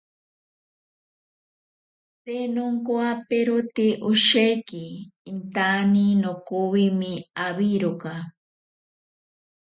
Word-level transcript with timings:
Te 2.23 2.37
nonkowaperote 2.53 3.85
osheki, 4.09 4.83
intane 5.31 6.05
nokovwime 6.23 7.11
awiroka. 7.45 8.13